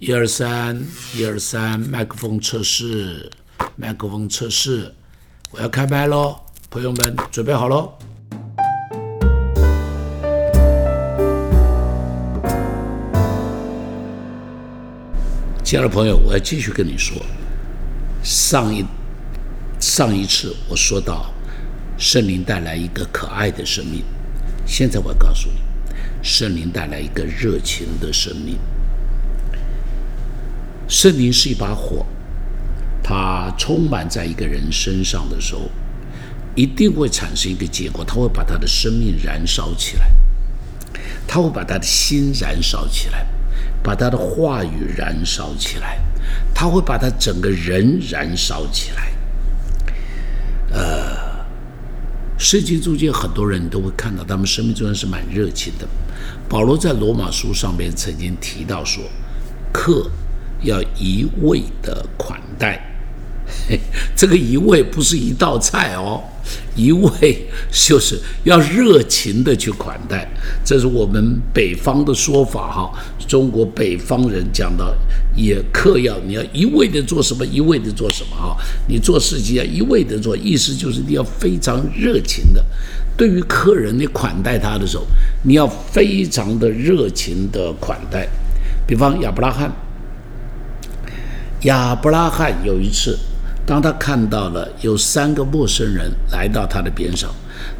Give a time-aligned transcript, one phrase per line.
[0.00, 0.80] 一二三，
[1.16, 3.28] 一二三，麦克风测试，
[3.74, 4.94] 麦克风测试，
[5.50, 6.36] 我要开麦喽，
[6.70, 7.92] 朋友们准备好喽。
[15.64, 17.20] 亲爱的朋友，我要继续跟你说，
[18.22, 18.84] 上一
[19.80, 21.34] 上一次我说到
[21.98, 24.04] 圣灵带来一个可爱的生命，
[24.64, 25.56] 现在我要告诉你，
[26.22, 28.56] 圣灵带来一个热情的生命。
[30.88, 32.06] 圣灵是一把火，
[33.02, 35.70] 它充满在一个人身上的时候，
[36.54, 40.10] 一定会产生一个结果，它会把他的生命燃烧起来，
[41.26, 43.26] 他会把他的心燃烧起来，
[43.82, 46.00] 把他的话语燃烧起来，
[46.54, 49.12] 他会把他整个人燃烧起来。
[50.70, 51.46] 呃，
[52.38, 55.86] 圣经中间很多人都会看到，他们生命中间是蛮热情的。
[56.48, 59.04] 保罗在罗马书上面曾经提到说，
[59.70, 60.10] 客。
[60.62, 62.80] 要一味的款待，
[64.16, 66.22] 这个一味不是一道菜哦，
[66.74, 70.28] 一味就是要热情的去款待，
[70.64, 72.92] 这是我们北方的说法哈。
[73.26, 74.94] 中国北方人讲到，
[75.36, 78.56] 也客要你要一味的做什么，一味的做什么哈。
[78.88, 82.64] 你做事情要一味的做，意思就是你要非常热情的，
[83.16, 85.06] 对于客人你款待他的时候，
[85.42, 88.26] 你要非常的热情的款待。
[88.86, 89.70] 比方亚伯拉罕。
[91.62, 93.18] 亚伯拉罕有一次，
[93.66, 97.28] 当他看到了有三个陌生人来到他的边上，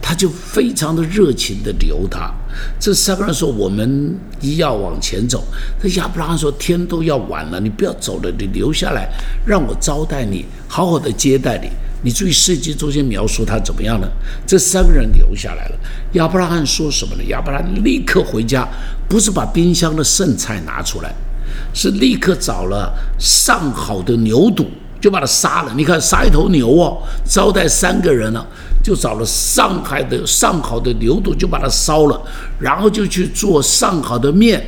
[0.02, 2.32] 他就非常的热情的留他。
[2.80, 4.18] 这三个人说：“我们
[4.56, 5.44] 要往前走。”
[5.80, 9.08] 这亚伯拉罕说：“天都要晚了，你不要走了，你留下来，
[9.46, 11.70] 让我招待你，好好的接待你。”
[12.02, 14.08] 你注意圣经中间描述他怎么样呢？
[14.46, 15.74] 这三个人留下来了。
[16.12, 17.22] 亚伯拉罕说什么呢？
[17.28, 18.66] 亚伯拉罕立刻回家，
[19.08, 21.12] 不是把冰箱的剩菜拿出来。
[21.74, 24.66] 是立刻找了上好的牛肚，
[25.00, 25.72] 就把它杀了。
[25.76, 28.44] 你看，杀一头牛哦，招待三个人呢，
[28.82, 32.20] 就找了上海的上好的牛肚，就把它烧了，
[32.58, 34.60] 然后就去做上好的面，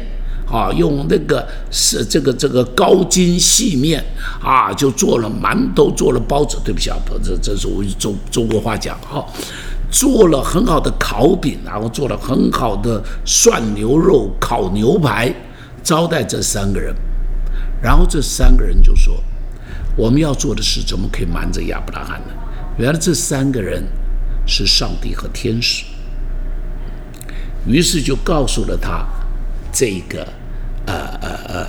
[0.46, 4.04] 啊，用那个是这个这个高筋细面
[4.42, 6.58] 啊，就做了馒头，做了包子。
[6.64, 9.24] 对不起啊，这这是我中中国话讲哈，
[9.90, 15.34] 做了很好的烤饼，然后做了很好的涮牛肉、烤牛排。
[15.82, 16.94] 招待这三个人，
[17.82, 19.22] 然后这三个人就说
[19.96, 22.34] ：“我们要做的事怎么可以瞒着亚伯拉罕呢？”
[22.78, 23.86] 原来这三个人
[24.46, 25.84] 是上帝和天使，
[27.66, 29.06] 于是就告诉了他
[29.72, 30.26] 这个
[30.86, 31.66] 呃呃呃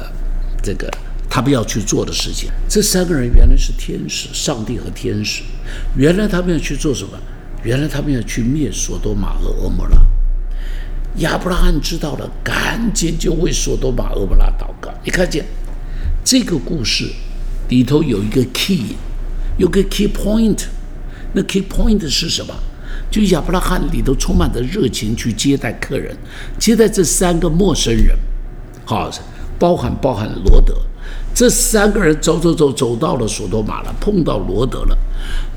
[0.62, 0.90] 这个
[1.30, 2.50] 他们要去做的事情。
[2.70, 5.44] 这三个人原来是天使，上帝和天使。
[5.96, 7.18] 原来他们要去做什么？
[7.64, 9.98] 原来他们要去灭索多玛和俄摩拉。
[11.18, 14.90] 亚伯拉罕知道了，赶紧就为索多玛、俄伯拉祷告。
[15.04, 15.46] 你看见
[16.24, 17.12] 这个故事
[17.70, 18.96] 里头有一个 key，
[19.58, 20.66] 有个 key point。
[21.34, 22.54] 那 key point 是什么？
[23.10, 26.16] 就亚伯拉罕里头充满着热情去接待客人，
[26.58, 28.18] 接待这三个陌生人。
[28.86, 29.10] 好，
[29.60, 30.76] 包含包含罗德，
[31.34, 34.98] 这三个人走走走走到了索多玛了，碰到罗德了。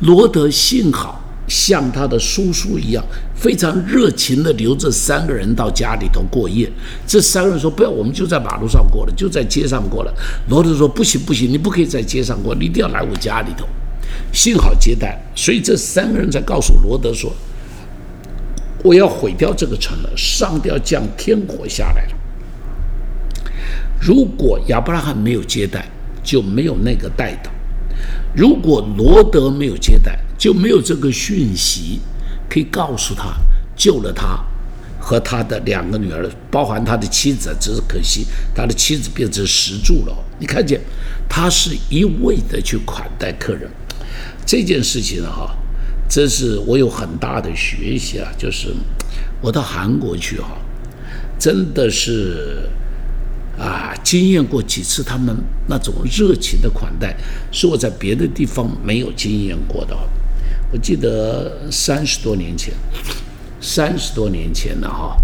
[0.01, 1.21] 罗德幸好。
[1.55, 6.69] 像他的叔叔一样，非常热情地留这三个人到家里头过夜。
[7.07, 10.13] 这三个人说：“不要，我们就在马路上过了，就在街上过了。”
[10.51, 13.65] 罗德说：“不行，不行，你不可以在街上过，你一定要来我家里头。”
[14.35, 17.33] 幸好接待，所以这三个人才告诉罗德说
[18.83, 22.17] ：“我要毁掉这个城了，上吊降天火下来了。”
[24.03, 25.89] 如果亚伯拉罕没有接待，
[26.25, 27.51] 就没有那个带导；
[28.35, 32.01] 如果罗德没有接待，就没有这个讯息
[32.49, 33.35] 可以告诉他
[33.77, 34.39] 救了他
[35.01, 40.17] 和他的两个女儿，包含他的妻子，只是可惜他的妻子变成石柱了。
[40.39, 40.81] 你看见
[41.29, 43.71] 他是一味的去款待客人，
[44.47, 45.55] 这件事情哈，
[46.09, 48.33] 这是我有很大的学习啊。
[48.39, 48.69] 就是
[49.41, 50.57] 我到韩国去哈，
[51.39, 52.69] 真的是
[53.59, 55.37] 啊，经验过几次他们
[55.69, 57.15] 那种热情的款待，
[57.53, 59.97] 是我在别的地方没有经验过的。
[60.73, 62.75] 我记得三十多年前，
[63.61, 65.17] 三十多年前了哈，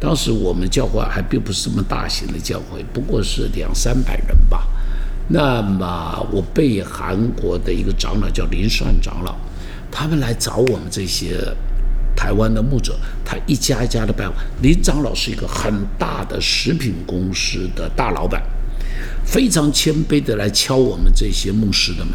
[0.00, 4.66] 当时我们教会还并不是这么大型的教会，不过是两三百人吧。
[5.28, 9.34] 那么我被韩国的一个长老叫林善长老，
[9.90, 11.38] 他们来找我们这些
[12.16, 14.34] 台湾的牧者，他一家一家的拜访。
[14.62, 18.42] 林长老是一个很大的食品公司的大老板，
[19.24, 22.12] 非常谦卑的来敲我们这些牧师的门。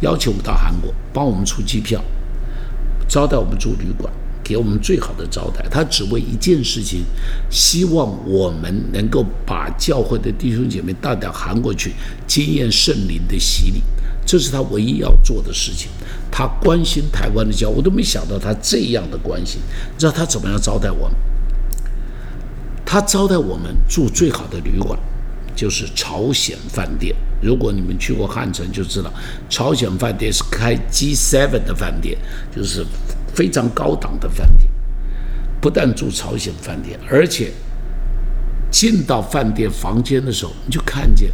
[0.00, 2.02] 要求我们到韩国帮我们出机票，
[3.08, 4.12] 招待我们住旅馆，
[4.42, 7.04] 给我们最好的招待，他只为一件事情，
[7.50, 11.92] 希望我们能够把教会的弟兄姐妹带到韩国去，
[12.26, 13.80] 经验圣灵的洗礼，
[14.26, 15.90] 这是他唯一要做的事情。
[16.30, 19.60] 他关心台湾的教，我都没想到他这样的关心。
[19.92, 21.16] 你知道他怎么样招待我们？
[22.84, 24.98] 他招待我们住最好的旅馆，
[25.54, 27.14] 就是朝鲜饭店。
[27.42, 29.12] 如果你们去过汉城，就知道
[29.48, 32.18] 朝鲜饭店是开 G7 的饭店，
[32.54, 32.84] 就是。
[33.34, 34.70] 非常高档的饭店，
[35.60, 37.52] 不但住朝鲜饭店，而且
[38.70, 41.32] 进到饭店房间的时候，你就看见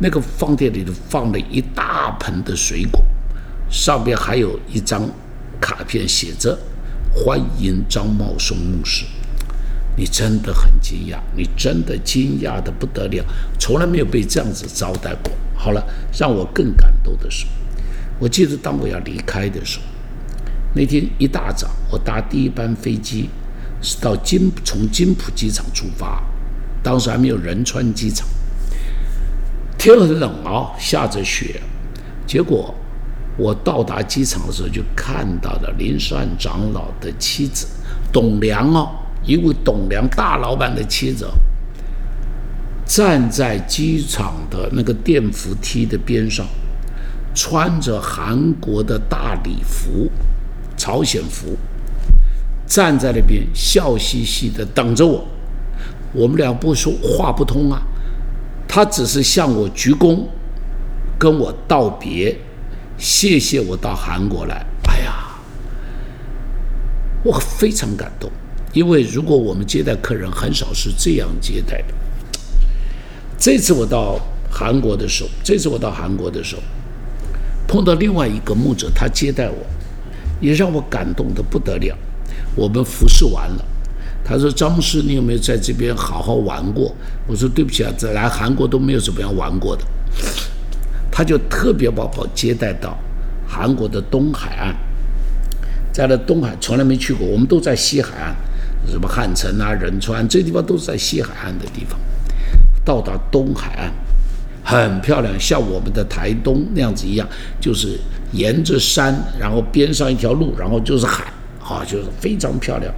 [0.00, 3.00] 那个饭店里头放了一大盆的水果，
[3.70, 5.08] 上边还有一张
[5.60, 6.58] 卡片，写着
[7.14, 9.04] “欢迎张茂松牧师”。
[9.96, 13.24] 你真的很惊讶，你真的惊讶的不得了，
[13.58, 15.32] 从来没有被这样子招待过。
[15.54, 15.82] 好了，
[16.12, 17.46] 让我更感动的是，
[18.18, 19.84] 我记得当我要离开的时候。
[20.74, 23.30] 那天一大早，我搭第一班飞机，
[23.80, 26.22] 是到金从金浦机场出发，
[26.82, 28.28] 当时还没有仁川机场。
[29.78, 31.58] 天很冷啊，下着雪。
[32.26, 32.74] 结果
[33.38, 37.66] 我到达机场的时候，就看到了林善长老的妻子
[38.12, 38.90] 董良哦，
[39.26, 41.26] 一位董良大老板的妻子，
[42.84, 46.46] 站在机场的那个电扶梯的边上，
[47.34, 50.10] 穿着韩国的大礼服。
[50.78, 51.56] 朝鲜服，
[52.66, 55.26] 站在那边笑嘻嘻的等着我。
[56.12, 57.80] 我们俩不说话不通啊，
[58.68, 60.24] 他只是向我鞠躬，
[61.18, 62.38] 跟我道别，
[62.98, 64.66] 谢谢我到韩国来。
[64.86, 65.14] 哎呀，
[67.24, 68.30] 我非常感动，
[68.76, 71.94] 因为如果我们接待客人，很少是这样接待的。
[73.38, 74.20] 这次我到
[74.50, 76.60] 韩国的时候，这次我到韩国的时候，
[77.66, 79.56] 碰到另外一个牧者，他接待我。
[80.38, 81.96] 也让我感动的不得了。
[82.54, 83.64] 我们服侍完了，
[84.22, 86.94] 他说：“张牧师，你有没有在这边好好玩过？”
[87.26, 89.82] 我说：“对不起啊，在来韩国都没有怎么样玩过的。”
[91.10, 92.98] 他就特别把我接待到
[93.48, 94.76] 韩国的东海岸，
[95.90, 98.36] 在那东海从来没去过，我们都在西海岸，
[98.88, 101.98] 什么汉城啊、仁川这地方都是在西海岸的地方。
[102.84, 103.92] 到达东海岸，
[104.64, 107.28] 很漂亮，像我们的台东那样子一样，
[107.60, 107.98] 就是。
[108.32, 111.24] 沿着山，然后边上一条路，然后就是海，
[111.62, 112.92] 啊，就是非常漂亮。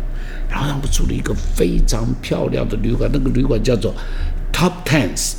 [0.48, 3.94] 然后他们住了一个非常漂亮的旅馆，那个旅馆叫做
[4.50, 5.36] Top Ten，s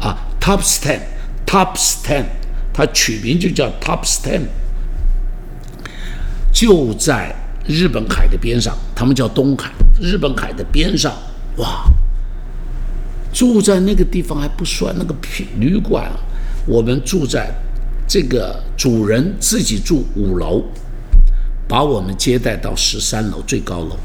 [0.00, 2.24] 啊，Top Ten，Top Ten，
[2.72, 4.40] 它取名就叫 Top Ten，
[6.50, 7.36] 就在
[7.66, 11.12] 日本海的边上，他们叫东海，日本海的边上，
[11.56, 11.84] 哇，
[13.32, 15.14] 住在那个地方还不算，那个
[15.58, 16.10] 旅馆，
[16.66, 17.52] 我们住在。
[18.08, 20.64] 这个主人自己住五楼，
[21.66, 23.96] 把我们接待到十三楼最高楼，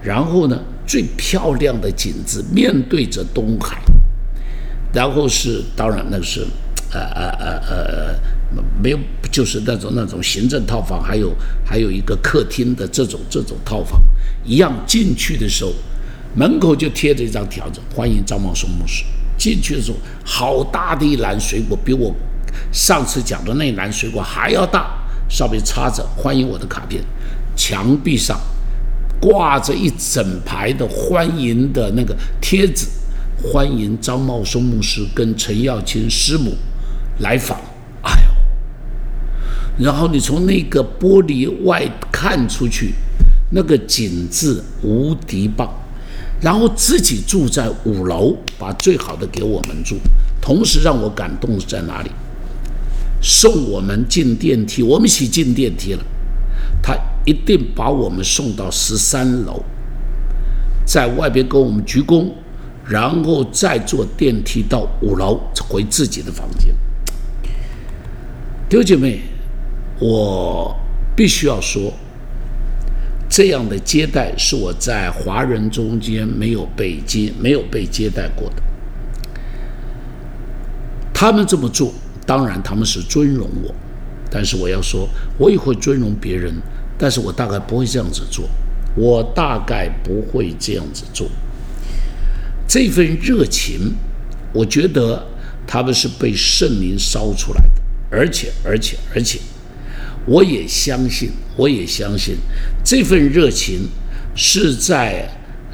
[0.00, 3.82] 然后呢，最漂亮的景致面对着东海，
[4.92, 6.46] 然后是当然那是，
[6.92, 8.14] 呃呃呃呃，
[8.82, 8.98] 没有
[9.30, 11.32] 就是那种那种行政套房，还有
[11.64, 14.00] 还有一个客厅的这种这种套房，
[14.44, 15.72] 一样进去的时候，
[16.34, 19.04] 门口就贴着一张条子，欢迎张茂松牧师。
[19.38, 22.14] 进去的时候，好大的一篮水果，比我。
[22.70, 24.94] 上次讲的那篮水果还要大，
[25.28, 27.02] 上面插着欢迎我的卡片，
[27.56, 28.38] 墙壁上
[29.18, 32.86] 挂着一整排的欢迎的那个贴纸，
[33.42, 36.54] 欢迎张茂松牧师跟陈耀清师母
[37.18, 37.58] 来访。
[38.02, 42.94] 哎呦，然后你从那个玻璃外看出去，
[43.50, 45.68] 那个景致无敌棒。
[46.40, 49.96] 然后自己住在五楼，把最好的给我们住，
[50.40, 52.10] 同时让我感动在哪里？
[53.20, 56.02] 送我们进电梯，我们一起进电梯了。
[56.82, 59.62] 他一定把我们送到十三楼，
[60.84, 62.28] 在外边跟我们鞠躬，
[62.84, 66.74] 然后再坐电梯到五楼回自己的房间。
[68.72, 69.20] 丢姐妹，
[70.00, 70.74] 我
[71.14, 71.92] 必须要说，
[73.28, 78.62] 这样的接待是我在华人中间没有被接、没有被接待过的。
[81.12, 81.92] 他们这么做。
[82.24, 83.74] 当然，他们是尊荣我，
[84.30, 86.54] 但是我要说，我也会尊荣别人，
[86.96, 88.48] 但是我大概不会这样子做，
[88.96, 91.28] 我大概不会这样子做。
[92.66, 93.92] 这份热情，
[94.54, 95.26] 我觉得
[95.66, 97.81] 他们是被圣灵烧出来的，
[98.12, 99.38] 而且，而且，而且，
[100.26, 102.36] 我也相信，我也相信，
[102.84, 103.88] 这份热情
[104.34, 105.26] 是在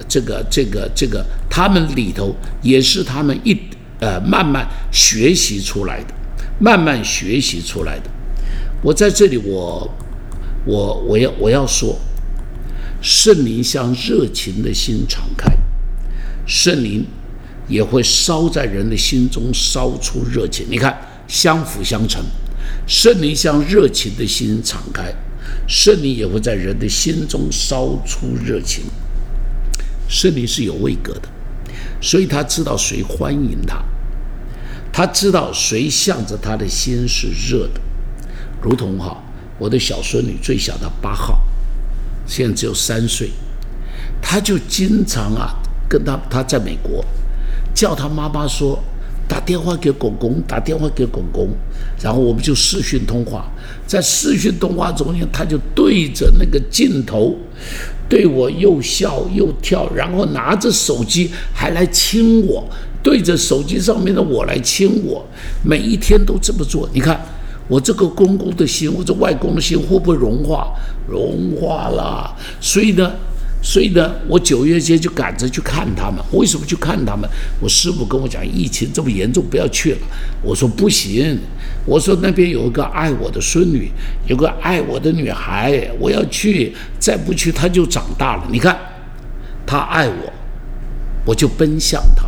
[0.09, 3.59] 这个、这个、这个他们里头，也是他们一
[3.99, 6.15] 呃慢慢学习出来的。
[6.61, 8.11] 慢慢学习出来的。
[8.83, 9.89] 我在这里，我，
[10.67, 11.97] 我，我要，我要说，
[13.01, 15.47] 圣灵向热情的心敞开，
[16.47, 17.07] 圣灵
[17.69, 20.67] 也会烧在人的心中，烧出热情。
[20.69, 22.25] 你看，相辅相成。
[22.87, 25.15] 圣灵向热情的心敞开，
[25.67, 28.85] 圣灵也会在人的心中烧出热情。
[30.09, 31.29] 圣灵是有位格的，
[32.01, 33.83] 所以他知道谁欢迎他，
[34.91, 37.81] 他知道谁向着他的心是热的。
[38.63, 39.23] 如同哈，
[39.59, 41.41] 我的小孙女最小的八号，
[42.27, 43.31] 现在只有三岁，
[44.23, 45.55] 他就经常啊
[45.89, 47.05] 跟他他在美国，
[47.75, 48.83] 叫他妈妈说。
[49.29, 51.51] 打电话给公公，打电话给公公，
[52.03, 53.47] 然后我们就视讯通话。
[53.87, 57.37] 在视讯通话中间，他就对着那个镜头，
[58.09, 62.67] 对我又笑又跳，然后拿着手机还来亲我，
[63.03, 65.25] 对着手机上面的我来亲我。
[65.63, 66.89] 每一天都这么做。
[66.95, 67.21] 你看，
[67.69, 70.73] 我这个公公的心，我这外公的心会不会融化？
[71.07, 72.35] 融化了。
[72.61, 73.13] 所以呢。
[73.61, 76.23] 所以呢，我九月间就赶着去看他们。
[76.33, 77.29] 为什么去看他们？
[77.61, 79.99] 我师傅跟我讲，疫情这么严重，不要去了。
[80.43, 81.37] 我说不行，
[81.85, 83.91] 我说那边有一个爱我的孙女，
[84.29, 86.73] 有个爱我的女孩，我要去。
[87.01, 88.47] 再不去，她就长大了。
[88.51, 88.79] 你看，
[89.67, 90.33] 他爱我，
[91.25, 92.27] 我就奔向他。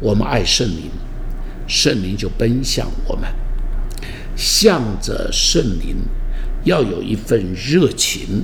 [0.00, 0.90] 我们爱圣灵，
[1.66, 3.28] 圣灵就奔向我们，
[4.34, 5.96] 向着圣灵，
[6.64, 8.42] 要有一份热情。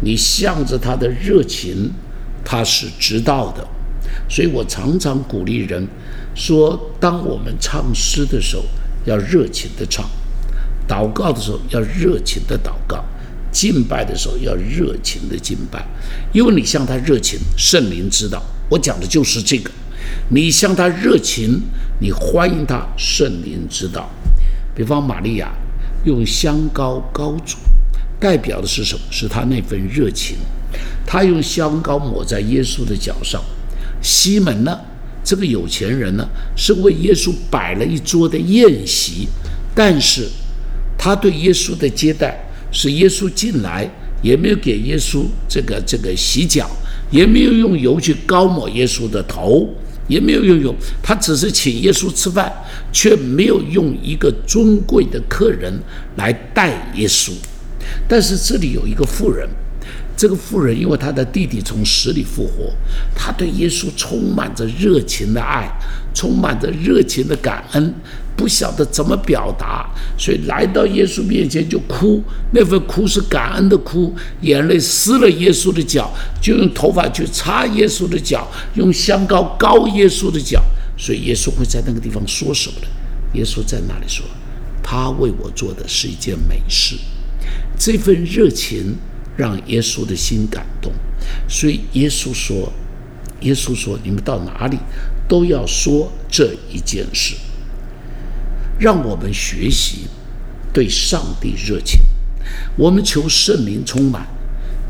[0.00, 1.90] 你向着他的热情，
[2.44, 3.66] 他是知道的，
[4.28, 5.86] 所以我常常鼓励人
[6.34, 8.64] 说：当我们唱诗的时候，
[9.04, 10.04] 要热情的唱；
[10.88, 12.98] 祷告的时候，要热情的祷告；
[13.50, 15.86] 敬拜的时候，要热情的敬拜。
[16.32, 18.42] 因为你向他热情，圣灵知道。
[18.70, 19.70] 我讲的就是这个。
[20.30, 21.60] 你向他热情，
[22.00, 24.08] 你欢迎他，圣灵知道。
[24.74, 25.50] 比方玛利亚
[26.04, 27.56] 用香膏膏主。
[28.20, 29.00] 代表的是什么？
[29.10, 30.36] 是他那份热情。
[31.06, 33.42] 他用香膏抹在耶稣的脚上。
[34.02, 34.78] 西门呢？
[35.24, 39.28] 这个有钱人呢，是为耶稣摆了一桌的宴席，
[39.74, 40.26] 但是
[40.96, 43.90] 他对耶稣的接待是耶稣进来
[44.22, 46.70] 也没有给耶稣这个这个洗脚，
[47.10, 49.68] 也没有用油去膏抹耶稣的头，
[50.06, 52.50] 也没有用油，他只是请耶稣吃饭，
[52.90, 55.78] 却没有用一个尊贵的客人
[56.16, 57.32] 来待耶稣。
[58.08, 59.48] 但是这里有一个妇人，
[60.16, 62.72] 这个妇人因为她的弟弟从死里复活，
[63.14, 65.68] 她对耶稣充满着热情的爱，
[66.14, 67.94] 充满着热情的感恩，
[68.36, 80.62] 不晓得怎么表达，所以来到耶稣面前就哭，那份哭是感恩的哭，眼泪湿了耶稣的脚，就用头发去擦耶稣的脚，用香膏膏耶稣的脚，
[80.96, 82.86] 所以耶稣会在那个地方说什么呢？
[83.34, 84.24] 耶稣在那里说，
[84.82, 86.96] 他为我做的是一件美事。
[87.78, 88.96] 这份热情
[89.36, 90.92] 让耶稣的心感动，
[91.48, 92.72] 所以耶稣说
[93.42, 94.76] ：“耶稣说，你们到哪里
[95.28, 97.36] 都要说这一件事，
[98.80, 100.08] 让我们学习
[100.72, 102.00] 对上帝热情。
[102.76, 104.26] 我们求圣灵充满，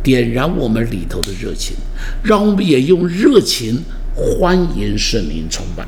[0.03, 1.77] 点燃我们里头的热情，
[2.25, 3.83] 让我们也用热情
[4.15, 5.87] 欢迎圣灵充满，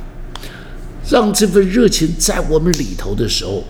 [1.09, 3.65] 让这份热情在我们里头的时候，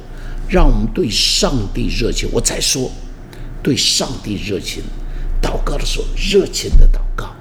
[0.48, 2.28] 让我们对上帝热情。
[2.32, 2.90] 我再说。”
[3.62, 4.82] 对上帝热情，
[5.42, 7.34] 祷告的时候热情的祷告，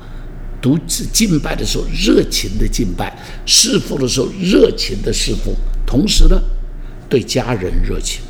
[0.62, 5.56] 独自敬拜的时候热情的敬拜，侍奉的时候热情的侍奉。
[5.86, 6.42] 同时呢，
[7.10, 8.22] 对家人热情，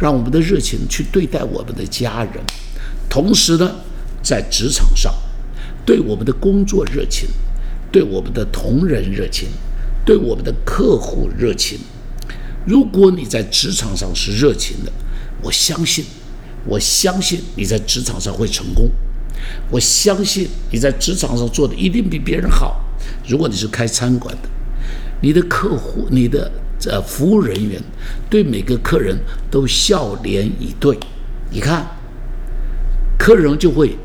[0.00, 2.42] 让我们的热情去对待我们的家人。
[3.08, 3.76] 同时呢，
[4.22, 5.14] 在职场上，
[5.84, 7.28] 对我们的工作热情，
[7.92, 9.48] 对我们的同仁热情，
[10.04, 11.78] 对我们的客户热情。
[12.66, 14.92] 如果你在职场上是热情的，
[15.42, 16.04] 我相信。
[16.66, 18.90] 我相信你在职场上会成功，
[19.70, 22.80] 我相信你在职场上做的一定比别人好。
[23.26, 24.48] 如果你是开餐馆的，
[25.22, 26.50] 你的客户、你的
[26.86, 27.80] 呃服务人员
[28.28, 29.18] 对每个客人
[29.50, 30.98] 都笑脸以对，
[31.50, 31.86] 你看，
[33.18, 33.96] 客人就会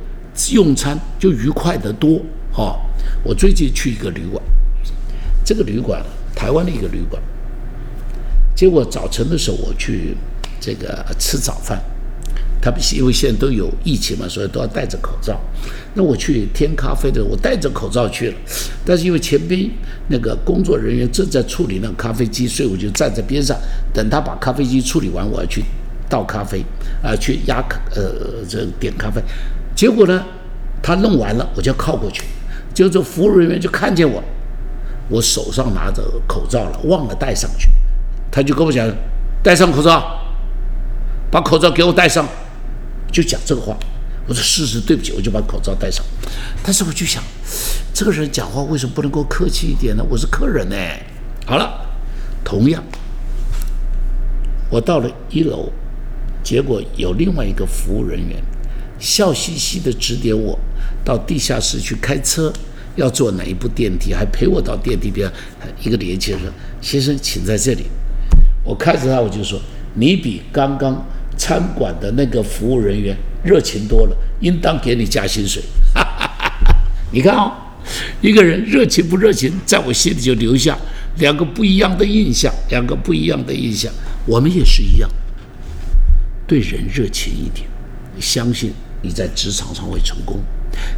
[0.52, 2.22] 用餐就愉快得多。
[2.52, 2.80] 哈，
[3.24, 4.42] 我最近去一个旅馆，
[5.44, 6.02] 这个旅馆
[6.34, 7.22] 台湾的一个旅馆，
[8.56, 10.16] 结果早晨的时候我去
[10.60, 11.82] 这个吃早饭。
[12.66, 15.40] 他们因为现在都有疫情嘛，所以都要戴着口罩。
[15.94, 18.36] 那我去添咖啡的，我戴着口罩去了。
[18.84, 19.70] 但是因为前边
[20.08, 23.56] 那个工作人员正在处理那咖啡机，所以我就站在边上
[23.94, 25.64] 等他把咖啡机处理完，我要去
[26.10, 26.66] 倒咖啡
[27.04, 29.22] 啊，去压呃这点咖啡。
[29.76, 30.26] 结果呢，
[30.82, 32.24] 他弄完了，我就要靠过去，
[32.74, 34.24] 就这服务人员就看见我，
[35.08, 37.70] 我手上拿着口罩了，忘了戴上去，
[38.32, 38.92] 他就跟我讲，
[39.44, 40.20] 戴上口罩，
[41.30, 42.28] 把口罩给我戴上。
[43.12, 43.78] 就讲这个话，
[44.28, 46.04] 我说事实，对不起，我就把口罩戴上。
[46.64, 47.24] 但是我就想，
[47.94, 50.04] 这个人讲话为什么不能够客气一点呢？
[50.10, 50.76] 我是客人呢。
[51.46, 51.86] 好了，
[52.44, 52.84] 同样，
[54.70, 55.72] 我到了一楼，
[56.44, 58.42] 结果有另外一个服务人员
[59.00, 60.58] 笑嘻嘻的指点我
[61.04, 62.52] 到地下室去开车，
[62.96, 65.32] 要坐哪一部电梯，还陪我到电梯边。
[65.82, 67.86] 一个年轻人：“先生，请在这里。”
[68.66, 69.62] 我看着他，我就说
[69.94, 71.06] ：“你比刚刚
[71.38, 73.16] 餐馆的那个服务人员。”
[73.46, 75.62] 热情多了，应当给你加薪水。
[77.14, 77.52] 你看哦，
[78.20, 80.76] 一个人热情不热情，在我心里就留下
[81.20, 83.94] 两个不一样的印象，两个不一样的印象。
[84.26, 85.08] 我们也是一样，
[86.48, 87.68] 对人热情一点，
[88.20, 88.74] 相信
[89.04, 90.38] 你在职场上会成功；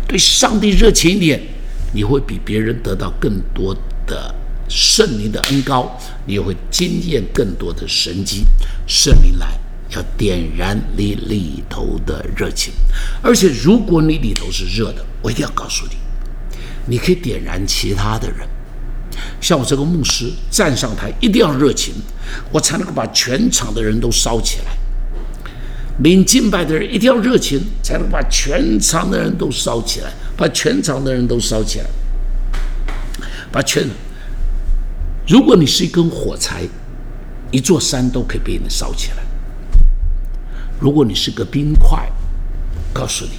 [0.08, 1.42] 对上帝热情一点，
[1.92, 3.76] 你会比别人得到更多
[4.06, 4.34] 的
[4.70, 8.46] 圣灵的恩高，你会经验更多的神迹。
[8.88, 9.60] 圣灵来。
[9.96, 12.74] 要点燃你里头的热情，
[13.22, 15.96] 而且如果你里头是热的，我一定要告诉你，
[16.86, 18.48] 你可以点燃其他的人。
[19.42, 21.94] 像我这个牧师站上台，一定要热情，
[22.52, 24.66] 我才能够把全场的人都烧起来。
[26.04, 31.86] 领敬拜的人一定要热情，才能把全场的人都烧起来，把全场的人都烧起来，
[33.52, 33.88] 把全。
[35.28, 36.64] 如果你是一根火柴，
[37.52, 39.18] 一座山都可以被你烧起来。
[40.80, 42.12] 如果你是个冰块，
[42.94, 43.32] 告诉你，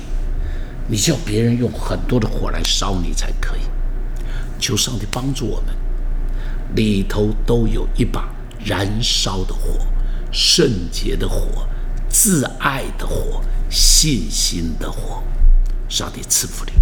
[0.88, 3.61] 你叫别人用很多的火来烧你才可以。
[4.59, 5.75] 求上帝帮助我们，
[6.75, 8.28] 里头都有一把
[8.64, 9.78] 燃烧的火，
[10.33, 11.66] 圣洁的火，
[12.09, 13.40] 自爱的火，
[13.71, 15.23] 信心的火。
[15.88, 16.73] 上帝赐福你。